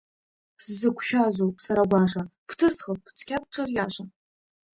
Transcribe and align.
Сзықәшәазоуп, 0.63 1.57
сара 1.65 1.83
гәаша, 1.91 2.23
бҭысхып, 2.47 3.01
цқьа 3.17 3.37
бҽыриаша! 3.43 4.03